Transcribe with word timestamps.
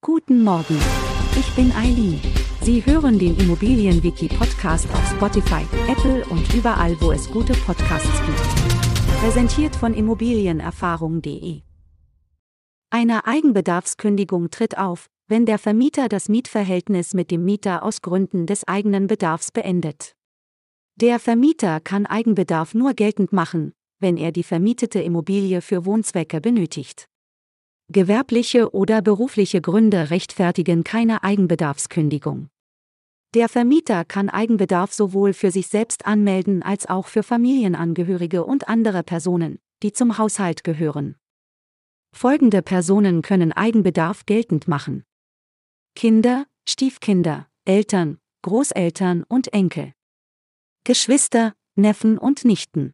Guten 0.00 0.44
Morgen. 0.44 0.78
Ich 1.36 1.52
bin 1.56 1.72
Eileen. 1.72 2.20
Sie 2.62 2.86
hören 2.86 3.18
den 3.18 3.36
Immobilienwiki-Podcast 3.36 4.88
auf 4.92 5.10
Spotify, 5.10 5.64
Apple 5.90 6.24
und 6.26 6.54
überall, 6.54 6.96
wo 7.00 7.10
es 7.10 7.28
gute 7.28 7.52
Podcasts 7.52 8.22
gibt. 8.24 9.20
Präsentiert 9.20 9.74
von 9.74 9.94
Immobilienerfahrung.de. 9.94 11.62
Eine 12.90 13.26
Eigenbedarfskündigung 13.26 14.50
tritt 14.50 14.78
auf, 14.78 15.08
wenn 15.26 15.46
der 15.46 15.58
Vermieter 15.58 16.08
das 16.08 16.28
Mietverhältnis 16.28 17.12
mit 17.12 17.32
dem 17.32 17.44
Mieter 17.44 17.82
aus 17.82 18.00
Gründen 18.00 18.46
des 18.46 18.68
eigenen 18.68 19.08
Bedarfs 19.08 19.50
beendet. 19.50 20.14
Der 20.94 21.18
Vermieter 21.18 21.80
kann 21.80 22.06
Eigenbedarf 22.06 22.72
nur 22.72 22.94
geltend 22.94 23.32
machen, 23.32 23.72
wenn 23.98 24.16
er 24.16 24.30
die 24.30 24.44
vermietete 24.44 25.00
Immobilie 25.00 25.60
für 25.60 25.84
Wohnzwecke 25.84 26.40
benötigt. 26.40 27.08
Gewerbliche 27.90 28.74
oder 28.74 29.00
berufliche 29.00 29.62
Gründe 29.62 30.10
rechtfertigen 30.10 30.84
keine 30.84 31.22
Eigenbedarfskündigung. 31.22 32.50
Der 33.34 33.48
Vermieter 33.48 34.04
kann 34.04 34.28
Eigenbedarf 34.28 34.92
sowohl 34.92 35.32
für 35.32 35.50
sich 35.50 35.68
selbst 35.68 36.04
anmelden 36.04 36.62
als 36.62 36.86
auch 36.86 37.06
für 37.06 37.22
Familienangehörige 37.22 38.44
und 38.44 38.68
andere 38.68 39.02
Personen, 39.02 39.58
die 39.82 39.92
zum 39.92 40.18
Haushalt 40.18 40.64
gehören. 40.64 41.16
Folgende 42.14 42.60
Personen 42.60 43.22
können 43.22 43.52
Eigenbedarf 43.52 44.26
geltend 44.26 44.68
machen. 44.68 45.04
Kinder, 45.94 46.46
Stiefkinder, 46.68 47.48
Eltern, 47.64 48.18
Großeltern 48.42 49.24
und 49.24 49.52
Enkel. 49.54 49.94
Geschwister, 50.84 51.54
Neffen 51.74 52.18
und 52.18 52.44
Nichten. 52.44 52.92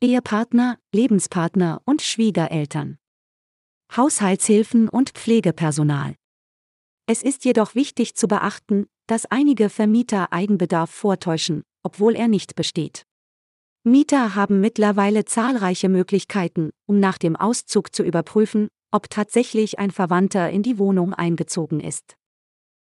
Ehepartner, 0.00 0.78
Lebenspartner 0.92 1.82
und 1.84 2.02
Schwiegereltern. 2.02 2.98
Haushaltshilfen 3.96 4.88
und 4.88 5.10
Pflegepersonal. 5.10 6.14
Es 7.06 7.22
ist 7.22 7.44
jedoch 7.44 7.74
wichtig 7.74 8.14
zu 8.14 8.26
beachten, 8.26 8.86
dass 9.06 9.26
einige 9.26 9.68
Vermieter 9.68 10.32
Eigenbedarf 10.32 10.90
vortäuschen, 10.90 11.62
obwohl 11.82 12.16
er 12.16 12.28
nicht 12.28 12.54
besteht. 12.54 13.04
Mieter 13.84 14.34
haben 14.34 14.60
mittlerweile 14.60 15.24
zahlreiche 15.24 15.88
Möglichkeiten, 15.88 16.70
um 16.86 17.00
nach 17.00 17.18
dem 17.18 17.36
Auszug 17.36 17.94
zu 17.94 18.02
überprüfen, 18.02 18.68
ob 18.92 19.10
tatsächlich 19.10 19.78
ein 19.78 19.90
Verwandter 19.90 20.48
in 20.50 20.62
die 20.62 20.78
Wohnung 20.78 21.12
eingezogen 21.12 21.80
ist. 21.80 22.14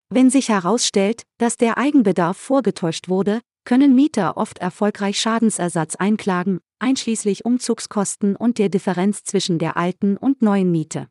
Wenn 0.09 0.29
sich 0.29 0.49
herausstellt, 0.49 1.23
dass 1.37 1.57
der 1.57 1.77
Eigenbedarf 1.77 2.37
vorgetäuscht 2.37 3.09
wurde, 3.09 3.41
können 3.63 3.95
Mieter 3.95 4.37
oft 4.37 4.59
erfolgreich 4.59 5.19
Schadensersatz 5.19 5.95
einklagen, 5.95 6.59
einschließlich 6.79 7.45
Umzugskosten 7.45 8.35
und 8.35 8.57
der 8.57 8.69
Differenz 8.69 9.23
zwischen 9.23 9.59
der 9.59 9.77
alten 9.77 10.17
und 10.17 10.41
neuen 10.41 10.71
Miete. 10.71 11.07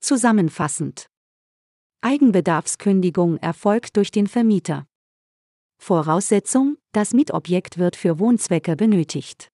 Zusammenfassend. 0.00 1.06
Eigenbedarfskündigung 2.00 3.36
erfolgt 3.36 3.96
durch 3.96 4.10
den 4.10 4.26
Vermieter. 4.26 4.86
Voraussetzung, 5.78 6.76
das 6.92 7.12
Mietobjekt 7.12 7.78
wird 7.78 7.96
für 7.96 8.18
Wohnzwecke 8.18 8.76
benötigt. 8.76 9.52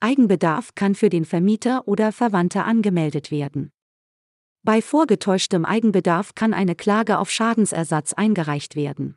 Eigenbedarf 0.00 0.74
kann 0.74 0.96
für 0.96 1.08
den 1.08 1.24
Vermieter 1.24 1.86
oder 1.86 2.10
Verwandte 2.10 2.64
angemeldet 2.64 3.30
werden. 3.30 3.70
Bei 4.64 4.82
vorgetäuschtem 4.82 5.64
Eigenbedarf 5.64 6.34
kann 6.34 6.54
eine 6.54 6.74
Klage 6.74 7.18
auf 7.18 7.30
Schadensersatz 7.30 8.12
eingereicht 8.12 8.74
werden. 8.74 9.16